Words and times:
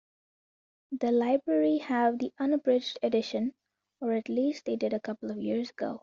The 0.99 1.11
library 1.11 1.77
have 1.77 2.17
the 2.17 2.33
unabridged 2.39 2.97
edition, 3.03 3.53
or 3.99 4.13
at 4.13 4.29
least 4.29 4.65
they 4.65 4.75
did 4.75 4.93
a 4.93 4.99
couple 4.99 5.29
of 5.29 5.37
years 5.37 5.69
ago. 5.69 5.99